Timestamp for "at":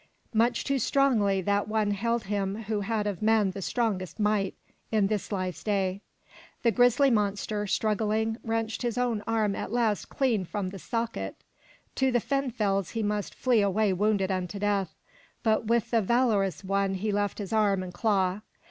9.55-9.71